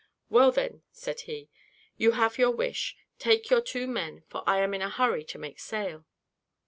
[0.31, 1.47] "Well, then," said he,
[1.95, 5.37] "you have your wish; take your two men, for I am in a hurry to
[5.37, 6.05] make sail."